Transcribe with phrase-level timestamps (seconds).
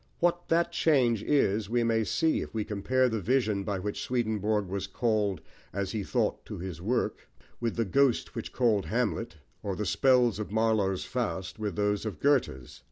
[0.19, 4.65] What that change is we may see if we compare the vision by which Swedenborg
[4.65, 9.75] was "called," as he thought, to his work, with the ghost which called Hamlet, or
[9.75, 12.79] the spells of Marlowe's Faust with those of Goethe's.